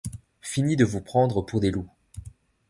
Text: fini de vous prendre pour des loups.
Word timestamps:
fini 0.41 0.75
de 0.75 0.83
vous 0.83 0.99
prendre 1.01 1.43
pour 1.43 1.59
des 1.59 1.69
loups. 1.69 1.87